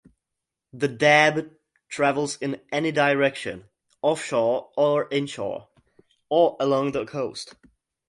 The 0.73 0.87
dab 0.87 1.53
travels 1.87 2.35
in 2.41 2.59
any 2.71 2.91
direction, 2.91 3.65
offshore 4.01 4.71
or 4.75 5.07
inshore, 5.09 5.67
or 6.27 6.57
along 6.59 6.93
the 6.93 7.05
coast. 7.05 7.53